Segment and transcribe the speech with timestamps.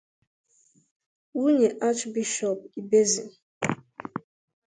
[1.33, 3.29] nwunye Achbishọọpụ Ibezim